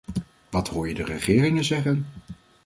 [0.49, 2.05] Wat hoor je de regeringen zeggen?